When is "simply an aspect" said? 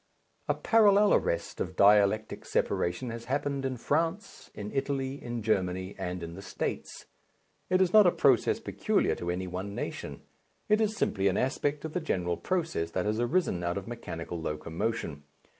10.97-11.85